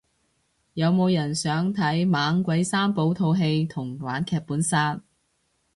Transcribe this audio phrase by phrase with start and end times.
[0.73, 4.99] 有冇人想睇猛鬼三寶套戲同玩劇本殺